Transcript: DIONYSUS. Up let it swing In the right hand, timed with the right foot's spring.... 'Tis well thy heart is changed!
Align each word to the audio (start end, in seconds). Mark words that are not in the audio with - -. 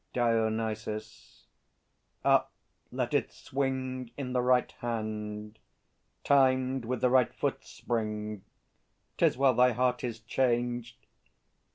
DIONYSUS. 0.13 1.45
Up 2.25 2.51
let 2.91 3.13
it 3.13 3.31
swing 3.31 4.09
In 4.17 4.33
the 4.33 4.41
right 4.41 4.71
hand, 4.79 5.59
timed 6.23 6.85
with 6.85 7.01
the 7.01 7.09
right 7.11 7.31
foot's 7.31 7.69
spring.... 7.69 8.43
'Tis 9.19 9.37
well 9.37 9.53
thy 9.53 9.73
heart 9.73 10.03
is 10.03 10.19
changed! 10.19 11.05